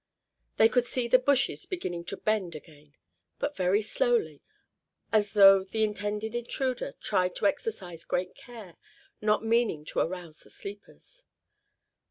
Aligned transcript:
They 0.57 0.67
could 0.67 0.85
see 0.85 1.07
the 1.07 1.19
bushes 1.19 1.67
beginning 1.67 2.05
to 2.05 2.17
bend 2.17 2.55
again, 2.55 2.95
but 3.37 3.55
very 3.55 3.83
slowly, 3.83 4.41
as 5.11 5.33
though 5.33 5.63
the 5.63 5.83
intended 5.83 6.33
intruder 6.33 6.93
tried 6.99 7.35
to 7.35 7.45
exercise 7.45 8.03
great 8.03 8.33
care, 8.33 8.77
not 9.21 9.45
meaning 9.45 9.85
to 9.85 9.99
arouse 9.99 10.39
the 10.39 10.49
sleepers. 10.49 11.23